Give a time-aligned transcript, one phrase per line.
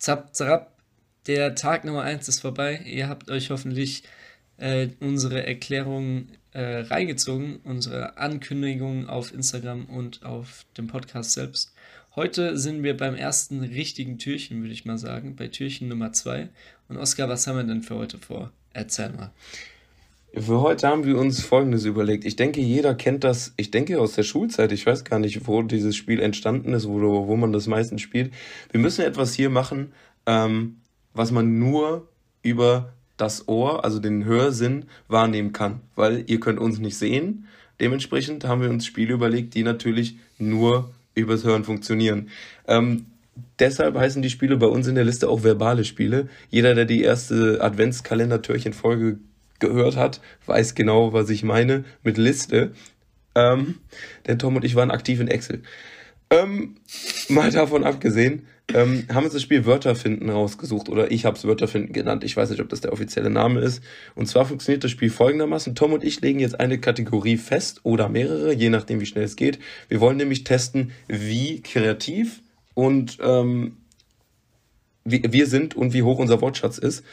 [0.00, 0.78] Zap, zap.
[1.26, 2.80] Der Tag Nummer 1 ist vorbei.
[2.86, 4.02] Ihr habt euch hoffentlich
[4.56, 11.74] äh, unsere Erklärung äh, reingezogen, unsere Ankündigungen auf Instagram und auf dem Podcast selbst.
[12.16, 16.48] Heute sind wir beim ersten richtigen Türchen, würde ich mal sagen, bei Türchen Nummer 2.
[16.88, 18.52] Und Oskar, was haben wir denn für heute vor?
[18.72, 19.32] Erzähl mal.
[20.32, 22.24] Für heute haben wir uns Folgendes überlegt.
[22.24, 25.62] Ich denke, jeder kennt das, ich denke aus der Schulzeit, ich weiß gar nicht, wo
[25.62, 28.32] dieses Spiel entstanden ist, wo, wo man das meistens spielt.
[28.70, 29.92] Wir müssen etwas hier machen,
[30.26, 30.76] ähm,
[31.14, 32.06] was man nur
[32.42, 35.80] über das Ohr, also den Hörsinn, wahrnehmen kann.
[35.96, 37.46] Weil ihr könnt uns nicht sehen.
[37.80, 42.28] Dementsprechend haben wir uns Spiele überlegt, die natürlich nur übers Hören funktionieren.
[42.68, 43.06] Ähm,
[43.58, 46.28] deshalb heißen die Spiele bei uns in der Liste auch verbale Spiele.
[46.50, 49.18] Jeder, der die erste Adventskalender-Türchen-Folge
[49.60, 52.72] gehört hat, weiß genau, was ich meine mit Liste.
[53.34, 53.76] Ähm,
[54.26, 55.62] denn Tom und ich waren aktiv in Excel.
[56.30, 56.76] Ähm,
[57.28, 61.44] mal davon abgesehen, ähm, haben uns das Spiel Wörter finden rausgesucht oder ich habe es
[61.44, 62.22] Wörter finden genannt.
[62.24, 63.82] Ich weiß nicht, ob das der offizielle Name ist.
[64.14, 65.74] Und zwar funktioniert das Spiel folgendermaßen.
[65.74, 69.36] Tom und ich legen jetzt eine Kategorie fest oder mehrere, je nachdem wie schnell es
[69.36, 69.58] geht.
[69.88, 72.42] Wir wollen nämlich testen, wie kreativ
[72.74, 73.78] und ähm,
[75.04, 77.04] wie wir sind und wie hoch unser Wortschatz ist.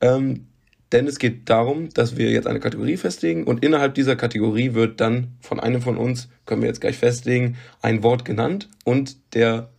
[0.00, 0.46] Ähm,
[0.94, 5.00] denn es geht darum, dass wir jetzt eine Kategorie festlegen und innerhalb dieser Kategorie wird
[5.00, 9.70] dann von einem von uns, können wir jetzt gleich festlegen, ein Wort genannt und der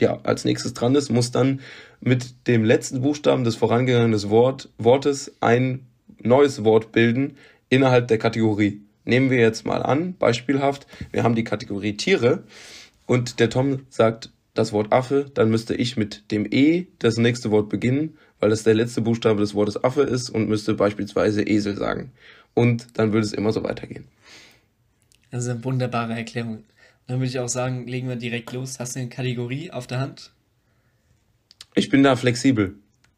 [0.00, 1.60] ja als nächstes dran ist, muss dann
[2.00, 5.86] mit dem letzten Buchstaben des vorangegangenen Wort, Wortes ein
[6.22, 7.36] neues Wort bilden
[7.68, 8.82] innerhalb der Kategorie.
[9.04, 12.44] Nehmen wir jetzt mal an, beispielhaft, wir haben die Kategorie Tiere
[13.06, 17.50] und der Tom sagt das Wort Affe, dann müsste ich mit dem E das nächste
[17.50, 21.76] Wort beginnen weil das der letzte Buchstabe des Wortes Affe ist und müsste beispielsweise Esel
[21.76, 22.10] sagen.
[22.54, 24.08] Und dann würde es immer so weitergehen.
[25.30, 26.64] Das ist eine wunderbare Erklärung.
[27.06, 28.80] Dann würde ich auch sagen, legen wir direkt los.
[28.80, 30.32] Hast du eine Kategorie auf der Hand?
[31.76, 32.74] Ich bin da flexibel.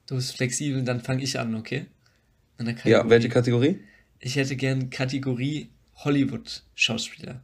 [0.07, 1.87] Du bist flexibel, dann fange ich an, okay?
[2.85, 3.81] Ja, welche Kategorie?
[4.21, 7.41] Ich hätte gern Kategorie Hollywood-Schauspieler.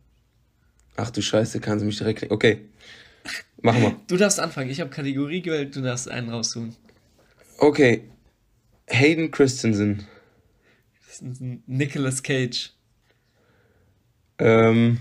[0.97, 2.31] Ach du Scheiße, kannst du mich direkt.
[2.31, 2.61] Okay.
[3.63, 3.97] Machen wir.
[4.07, 4.69] Du darfst anfangen.
[4.69, 6.77] Ich habe Kategorie gewählt, du darfst einen raussuchen.
[7.61, 8.03] Okay.
[8.89, 10.07] Hayden Christensen.
[11.67, 12.73] Nicolas Cage.
[14.39, 14.99] Ähm.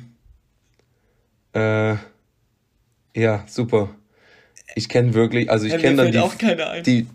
[1.54, 1.96] Äh.
[3.16, 3.96] Ja, super.
[4.76, 6.84] Ich kenne wirklich, also ich ja, kenne dann die, auch keine ein.
[6.84, 7.08] die,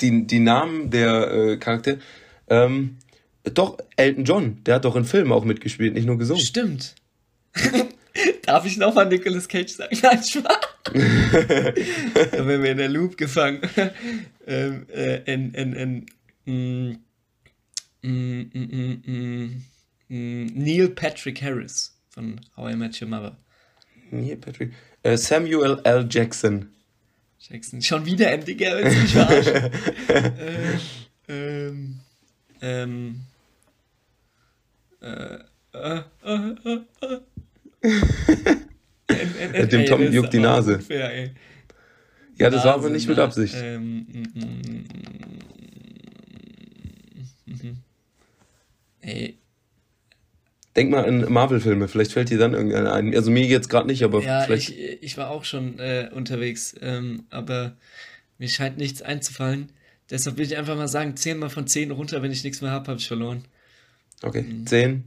[0.00, 1.98] die, die Namen der äh, Charaktere.
[2.48, 2.98] Ähm,
[3.54, 6.44] doch, Elton John, der hat doch in Filmen auch mitgespielt, nicht nur gesungen.
[6.44, 6.94] Stimmt.
[8.44, 9.98] Darf ich nochmal Nicolas Cage sagen?
[10.02, 10.58] Nein, Spaß.
[12.32, 13.60] da wären wir in der Loop gefangen.
[14.46, 16.06] ähm, äh, in, in, in,
[16.44, 16.98] mm,
[18.02, 19.62] mm,
[20.08, 23.36] mm, Neil Patrick Harris von How I Met Your Mother.
[24.10, 24.72] Neil Patrick.
[25.02, 26.06] Äh, Samuel L.
[26.08, 26.68] Jackson.
[27.38, 27.82] Jackson.
[27.82, 29.54] Schon wieder Andy Garrett, mich verarschen.
[30.08, 30.78] äh,
[31.28, 32.00] ähm,
[32.60, 33.20] ähm,
[35.00, 35.38] äh,
[35.72, 37.20] äh, äh, äh,
[37.82, 38.56] äh.
[39.72, 40.76] Dem Tom juckt die Nase.
[40.76, 41.30] Unfair,
[42.38, 43.54] ja, das Nase, war aber nicht mit Absicht.
[43.56, 44.40] Ähm, mm,
[47.46, 47.76] mm, mm,
[49.02, 49.38] ey.
[50.74, 53.14] Denk mal an Marvel-Filme, vielleicht fällt dir dann irgendeiner ein.
[53.14, 54.70] Also mir jetzt gerade nicht, aber ja, vielleicht.
[54.70, 57.76] Ich, ich war auch schon äh, unterwegs, ähm, aber
[58.38, 59.70] mir scheint nichts einzufallen.
[60.10, 62.70] Deshalb will ich einfach mal sagen, 10 mal von 10 runter, wenn ich nichts mehr
[62.70, 63.44] habe, habe ich verloren.
[64.22, 64.66] Okay, mhm.
[64.66, 65.04] 10,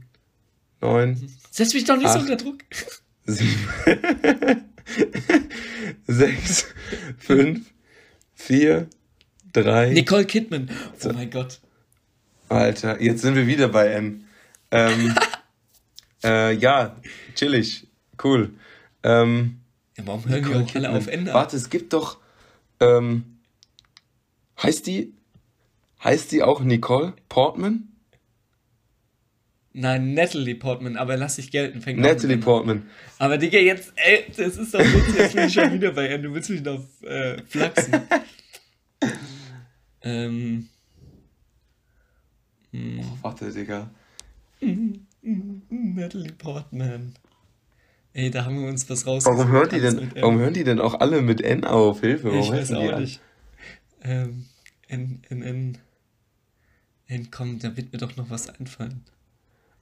[0.80, 1.30] 9.
[1.50, 2.58] Setz mich doch nicht acht, so unter Druck.
[3.26, 4.64] 7,
[6.06, 6.66] 6,
[7.18, 7.72] 5,
[8.34, 8.88] 4,
[9.52, 9.90] 3.
[9.90, 10.70] Nicole Kidman.
[11.04, 11.60] Oh mein Gott.
[12.48, 14.24] Alter, jetzt sind wir wieder bei N.
[14.70, 15.14] Ähm,
[16.24, 16.96] äh, ja,
[17.34, 17.88] chillig.
[18.22, 18.50] Cool.
[19.02, 19.58] Ähm,
[19.96, 21.26] ja, warum hören Nicole wir auch alle auf N?
[21.26, 22.18] Warte, es gibt doch.
[22.80, 23.38] Ähm,
[24.62, 25.12] heißt die.
[26.04, 27.88] Heißt die auch Nicole Portman?
[29.78, 31.82] Nein, Natalie Portman, aber lass dich gelten.
[31.82, 32.86] Fängt Natalie Portman.
[33.18, 36.16] Aber Digga, jetzt, ey, das ist doch witzig, jetzt bin ich schon wieder bei ihr.
[36.16, 37.92] Du willst mich noch äh, flachsen.
[40.00, 40.68] ähm.
[42.72, 43.90] Oh, warte, Digga.
[45.68, 47.12] Natalie Portman.
[48.14, 49.26] Ey, da haben wir uns was raus.
[49.26, 52.00] Warum, hört die denn, warum hören die denn auch alle mit N auf?
[52.00, 53.20] Hilfe, warum ich weiß auch nicht.
[54.02, 54.46] Ähm,
[54.88, 55.78] N, N, N.
[57.08, 59.04] N, komm, da wird mir doch noch was einfallen.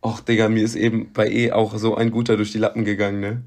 [0.04, 3.20] Och, Digga, mir ist eben bei E auch so ein guter durch die Lappen gegangen,
[3.20, 3.42] ne?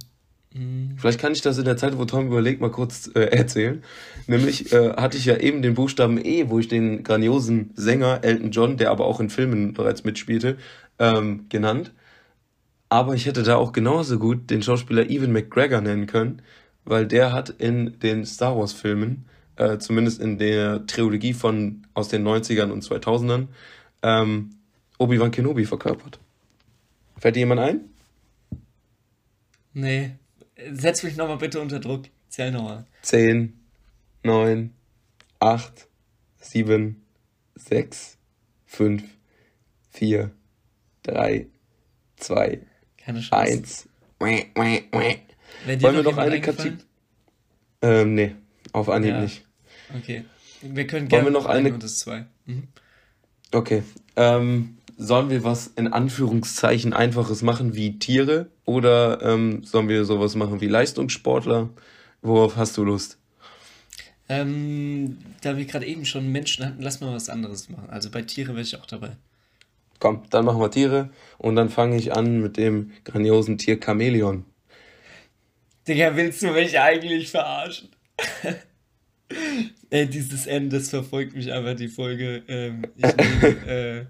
[0.56, 0.96] Mhm.
[0.98, 3.84] Vielleicht kann ich das in der Zeit, wo Tom überlegt, mal kurz äh, erzählen.
[4.26, 8.50] Nämlich äh, hatte ich ja eben den Buchstaben E, wo ich den grandiosen Sänger Elton
[8.50, 10.58] John, der aber auch in Filmen bereits mitspielte,
[10.98, 11.92] ähm, genannt.
[12.90, 16.42] Aber ich hätte da auch genauso gut den Schauspieler Evan McGregor nennen können,
[16.86, 19.26] weil der hat in den Star Wars Filmen
[19.58, 23.48] äh, zumindest in der Trilogie von aus den 90ern und 2000ern,
[24.02, 24.56] ähm,
[24.98, 26.20] Obi-Wan Kenobi verkörpert.
[27.20, 27.80] Fällt dir jemand ein?
[29.74, 30.12] Nee.
[30.72, 32.06] Setz mich nochmal bitte unter Druck.
[32.30, 32.86] Zähl nochmal.
[33.04, 33.54] 10,
[34.24, 34.74] 9,
[35.40, 35.88] 8,
[36.40, 37.02] 7,
[37.56, 38.18] 6,
[38.66, 39.04] 5,
[39.92, 40.32] 4,
[41.04, 41.48] 3,
[42.18, 42.60] 2,
[42.98, 43.52] Keine Chance.
[43.54, 43.90] 1.
[44.20, 45.20] Wäh, wäh, wäh.
[45.66, 46.42] Wäre dir Wollen wir noch eine?
[46.42, 46.78] Kategorie?
[47.82, 48.36] Ähm, nee,
[48.74, 49.22] auf Anhieb Ja.
[49.22, 49.46] nicht.
[49.96, 50.26] Okay.
[50.62, 52.26] Wir können Wollen gerne wir noch eine- und das zwei.
[52.46, 52.68] Mhm.
[53.52, 53.84] Okay.
[54.16, 60.36] Ähm, sollen wir was in Anführungszeichen Einfaches machen wie Tiere oder ähm, sollen wir sowas
[60.36, 61.70] machen wie Leistungssportler?
[62.22, 63.20] Worauf hast du Lust?
[64.28, 67.90] Ähm, da wir gerade eben schon Menschen hatten, lass mal was anderes machen.
[67.90, 69.16] Also bei Tiere wäre ich auch dabei.
[70.00, 74.46] Komm, dann machen wir Tiere und dann fange ich an mit dem grandiosen Tier Chamäleon.
[75.88, 77.90] Digga, willst du mich eigentlich verarschen?
[79.90, 82.44] Ey, dieses N, das verfolgt mich einfach die Folge.
[82.48, 84.06] Ähm, ich nehme, äh,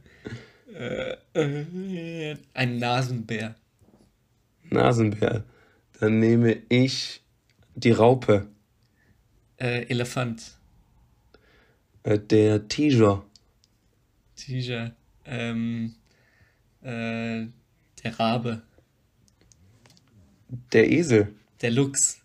[2.54, 3.56] ein Nasenbär.
[4.70, 5.44] Nasenbär.
[6.00, 7.22] Dann nehme ich
[7.76, 8.48] die Raupe,
[9.60, 10.56] Äh, Elefant.
[12.04, 13.24] äh, der Tiger,
[14.36, 14.96] Tiger.
[15.26, 15.96] Ähm,
[16.82, 17.48] äh,
[18.04, 18.62] der Rabe.
[20.72, 22.22] der Esel, Der Luchs.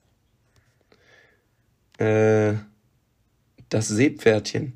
[1.99, 2.55] äh,
[3.71, 4.75] das Seepferdchen,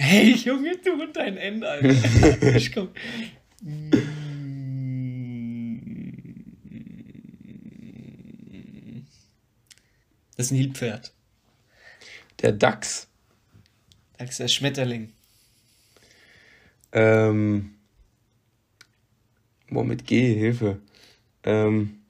[0.00, 1.88] Hey, Junge, du und dein N, Alter.
[2.56, 2.90] Ich komm.
[10.36, 11.12] Das Nilpferd.
[12.42, 13.08] der Dachs,
[14.16, 15.12] Das ist der Schmetterling.
[16.92, 17.74] ähm,
[19.68, 20.80] boah, mit G, Hilfe.
[21.44, 22.00] Ähm,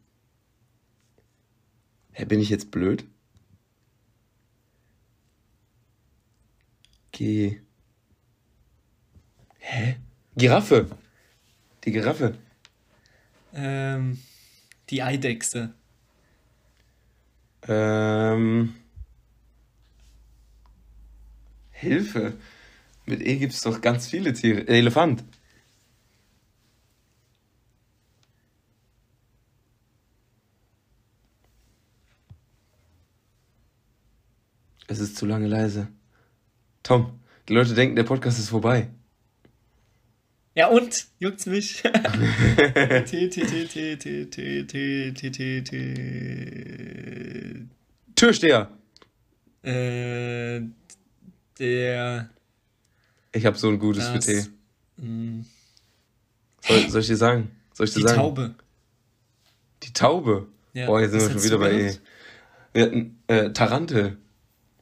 [2.12, 3.04] hä, bin ich jetzt blöd?
[7.12, 7.60] G.
[9.70, 9.96] Hä?
[10.34, 10.86] Giraffe.
[11.84, 12.38] Die Giraffe.
[13.52, 14.18] Ähm,
[14.88, 15.74] die Eidechse.
[17.68, 18.74] Ähm.
[21.70, 22.38] Hilfe.
[23.04, 24.66] Mit E gibt es doch ganz viele Tiere.
[24.68, 25.22] Elefant.
[34.86, 35.88] Es ist zu lange leise.
[36.82, 38.88] Tom, die Leute denken, der Podcast ist vorbei.
[40.58, 41.06] Ja und?
[41.20, 41.82] Juckt's mich?
[41.82, 41.90] T,
[43.04, 47.66] T, T, T, T, T, T, T, T, T.
[48.16, 48.68] Türsteher.
[49.62, 50.62] Äh,
[51.60, 52.30] der.
[53.30, 54.46] Ich hab so ein gutes für T.
[54.98, 55.46] Hm.
[56.62, 57.52] Soll, ich dir sagen?
[57.72, 58.14] Soll ich dir die sagen?
[58.14, 58.54] Die Taube.
[59.84, 60.48] Die Taube?
[60.74, 61.96] Boah, jetzt sind wir schon wieder bei
[62.74, 63.10] E.
[63.28, 64.18] Äh, Tarantel.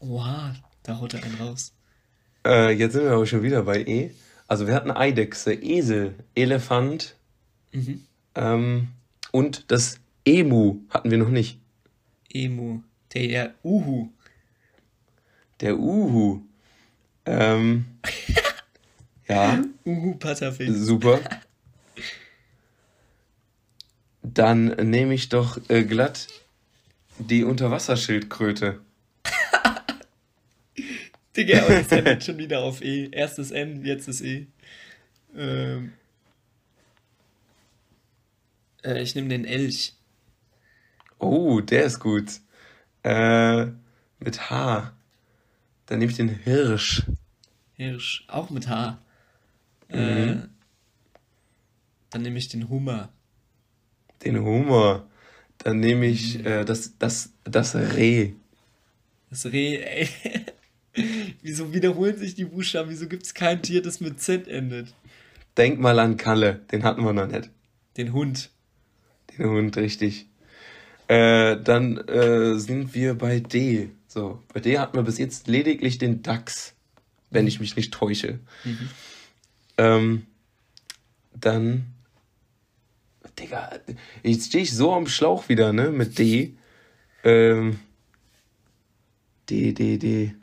[0.00, 1.74] Wow, da haut er einen raus.
[2.46, 4.12] Äh, jetzt sind wir aber schon wieder bei E.
[4.48, 7.14] Also wir hatten Eidechse, Esel, Elefant
[7.72, 8.04] Mhm.
[8.36, 8.88] ähm,
[9.32, 11.58] und das Emu hatten wir noch nicht.
[12.32, 12.80] Emu.
[13.12, 14.08] Der Uhu.
[15.60, 16.42] Der Uhu.
[17.26, 17.84] Ähm,
[19.28, 20.70] ja, Uhu Patterfisch.
[20.70, 21.20] super.
[24.22, 26.28] Dann nehme ich doch äh, glatt
[27.18, 28.80] die Unterwasserschildkröte.
[31.36, 33.08] Digga, und es endet schon wieder auf E.
[33.10, 34.46] Erstes N, jetzt ist E.
[35.36, 35.92] Ähm.
[38.82, 39.94] Äh, ich nehme den Elch.
[41.18, 42.40] Oh, der ist gut.
[43.02, 43.66] Äh,
[44.18, 44.92] mit H.
[45.86, 47.02] Dann nehme ich den Hirsch.
[47.74, 48.24] Hirsch.
[48.28, 48.98] Auch mit H.
[49.88, 50.48] Äh, Mhm.
[52.10, 53.10] dann nehme ich den Hummer.
[54.24, 55.06] Den Hummer.
[55.58, 58.32] Dann nehme ich äh, das, das, das Reh.
[59.30, 60.08] Das Reh, ey.
[61.42, 62.90] Wieso wiederholen sich die Buchstaben?
[62.90, 64.94] Wieso gibt es kein Tier, das mit Z endet?
[65.56, 66.60] Denk mal an Kalle.
[66.70, 67.50] Den hatten wir noch nicht.
[67.96, 68.50] Den Hund.
[69.36, 70.26] Den Hund, richtig.
[71.08, 73.90] Äh, dann äh, sind wir bei D.
[74.08, 76.74] So, bei D hatten wir bis jetzt lediglich den Dachs,
[77.30, 78.40] wenn ich mich nicht täusche.
[78.64, 78.88] Mhm.
[79.78, 80.26] Ähm,
[81.34, 81.86] dann.
[83.38, 83.70] Digga,
[84.22, 85.90] jetzt stehe ich so am Schlauch wieder, ne?
[85.90, 86.54] Mit D.
[87.22, 87.78] Ähm,
[89.48, 90.34] D, D, D.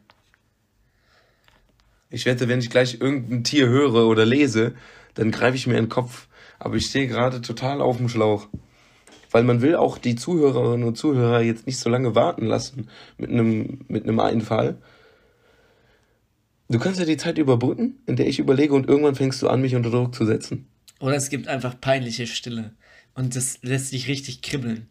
[2.14, 4.76] Ich wette, wenn ich gleich irgendein Tier höre oder lese,
[5.16, 6.28] dann greife ich mir in den Kopf.
[6.60, 8.48] Aber ich stehe gerade total auf dem Schlauch.
[9.32, 13.32] Weil man will auch die Zuhörerinnen und Zuhörer jetzt nicht so lange warten lassen mit
[13.32, 14.78] einem, mit einem Einfall.
[16.70, 19.62] Du kannst ja die Zeit überbrücken, in der ich überlege und irgendwann fängst du an,
[19.62, 20.68] mich unter Druck zu setzen.
[21.00, 22.74] Oder es gibt einfach peinliche Stille.
[23.16, 24.88] Und das lässt dich richtig kribbeln.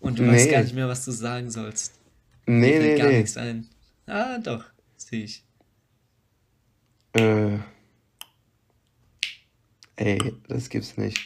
[0.00, 0.32] Und du Nee.
[0.32, 2.00] weißt gar nicht mehr, was du sagen sollst.
[2.46, 3.18] Nee, nee, gar nee.
[3.18, 3.68] nichts ein.
[4.06, 4.64] Ah, doch,
[4.96, 5.44] sehe ich.
[7.12, 7.58] Äh.
[9.96, 11.18] Ey, das gibt's nicht.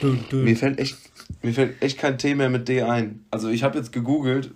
[0.00, 0.44] Dun, dun.
[0.44, 0.96] Mir fällt echt,
[1.42, 3.24] mir fällt echt kein T mehr mit D ein.
[3.30, 4.52] Also ich habe jetzt gegoogelt.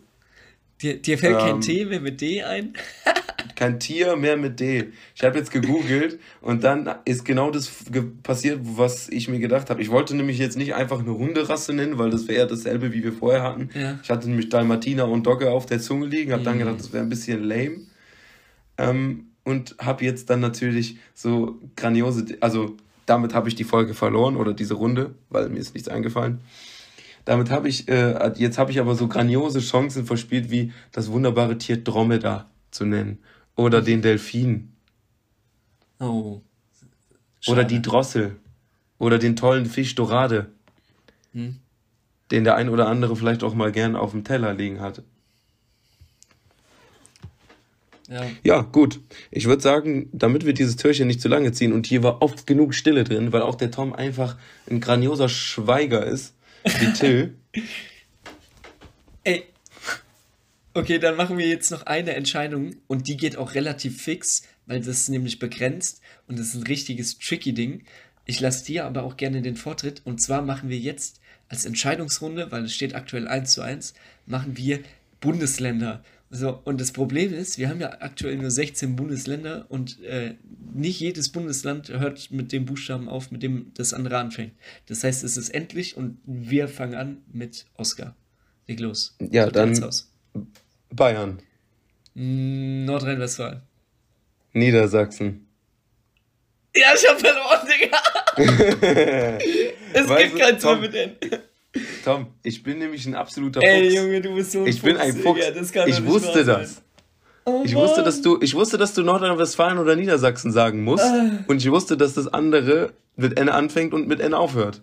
[0.82, 2.75] Dir, dir fällt kein Ähm, T mehr mit D ein?
[3.56, 4.92] kein Tier mehr mit D.
[5.14, 7.70] Ich habe jetzt gegoogelt und dann ist genau das
[8.22, 9.82] passiert, was ich mir gedacht habe.
[9.82, 13.02] Ich wollte nämlich jetzt nicht einfach eine Hunderasse nennen, weil das wäre ja dasselbe, wie
[13.02, 13.70] wir vorher hatten.
[13.75, 13.98] Ja.
[14.02, 16.60] Ich hatte nämlich Dalmatiner und Dogge auf der Zunge liegen, habe dann Mhm.
[16.60, 17.78] gedacht, das wäre ein bisschen lame.
[18.78, 24.36] Ähm, und habe jetzt dann natürlich so grandiose, also damit habe ich die Folge verloren
[24.36, 26.40] oder diese Runde, weil mir ist nichts eingefallen.
[27.25, 31.58] Damit habe ich, äh, jetzt habe ich aber so grandiose Chancen verspielt, wie das wunderbare
[31.58, 33.18] Tier Dromedar zu nennen.
[33.56, 34.72] Oder den Delfin.
[35.98, 36.40] Oh.
[37.46, 37.66] Oder Schade.
[37.66, 38.36] die Drossel.
[38.98, 40.50] Oder den tollen Fisch Dorade.
[41.32, 41.56] Hm.
[42.30, 45.02] Den der ein oder andere vielleicht auch mal gern auf dem Teller liegen hat.
[48.08, 48.25] Ja.
[48.44, 49.00] Ja, gut.
[49.30, 52.46] Ich würde sagen, damit wir dieses Türchen nicht zu lange ziehen und hier war oft
[52.46, 54.36] genug Stille drin, weil auch der Tom einfach
[54.70, 56.34] ein grandioser Schweiger ist,
[56.64, 57.34] wie Till.
[59.25, 59.44] Ey.
[60.76, 64.80] Okay, dann machen wir jetzt noch eine Entscheidung und die geht auch relativ fix, weil
[64.80, 67.85] das ist nämlich begrenzt und das ist ein richtiges tricky Ding.
[68.26, 72.52] Ich lasse dir aber auch gerne den Vortritt und zwar machen wir jetzt als Entscheidungsrunde,
[72.52, 73.95] weil es steht aktuell 1 zu 1,
[74.26, 74.80] machen wir
[75.18, 76.04] Bundesländer.
[76.28, 80.35] So, und das Problem ist, wir haben ja aktuell nur 16 Bundesländer und äh,
[80.75, 84.52] nicht jedes Bundesland hört mit dem Buchstaben auf, mit dem das andere anfängt.
[84.85, 88.14] Das heißt, es ist endlich und wir fangen an mit Oscar.
[88.66, 89.16] Leg los.
[89.30, 90.12] Ja, dann aus.
[90.97, 91.38] Bayern,
[92.15, 93.61] Mm, Nordrhein-Westfalen.
[94.55, 95.47] Niedersachsen.
[96.75, 97.99] Ja, ich hab verloren, Digga.
[99.93, 101.12] Es Weißt gibt kein Tor Tom, mit N.
[102.05, 103.95] Tom, ich bin nämlich ein absoluter Ey, Fuchs.
[103.95, 105.41] Junge, du bist so ein Ich bin ein Fuchs.
[105.53, 105.87] Digga.
[105.87, 106.83] Ich wusste das.
[107.45, 111.05] Oh, Ich wusste, dass du, ich wusste, dass du Nordrhein-Westfalen oder Niedersachsen sagen musst.
[111.05, 111.45] Ah.
[111.47, 114.83] Und ich wusste, dass das andere mit N anfängt und mit N aufhört.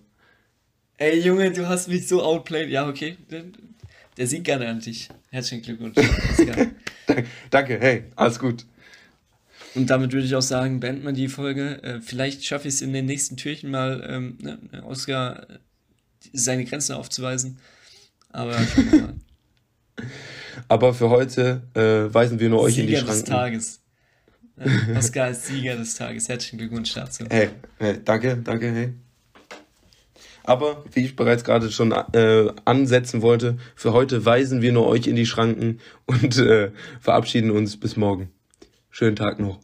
[0.98, 2.70] Ey, Junge, du hast mich so outplayed.
[2.70, 3.18] Ja, okay.
[4.18, 5.10] Der, sieht gerne an dich.
[5.32, 5.96] Herzlichen Glückwunsch.
[7.50, 8.66] Danke, hey, alles gut.
[9.76, 11.82] Und damit würde ich auch sagen, beenden wir die Folge.
[11.84, 15.58] Äh, vielleicht schaffe ich es in den nächsten Türchen mal, ähm, ne, Oscar äh,
[16.32, 17.58] seine Grenzen aufzuweisen.
[18.30, 18.56] Aber.
[20.68, 23.32] Aber für heute äh, weisen wir nur euch in die Sieger des Schranken.
[23.32, 23.82] Tages.
[24.58, 26.30] Äh, Oscar ist Sieger des Tages.
[26.30, 27.26] Herzlichen Glückwunsch dazu.
[27.30, 28.94] Hey, hey, danke, danke, hey.
[30.44, 35.08] Aber wie ich bereits gerade schon äh, ansetzen wollte, für heute weisen wir nur euch
[35.08, 38.30] in die Schranken und äh, verabschieden uns bis morgen.
[38.90, 39.60] Schönen Tag noch.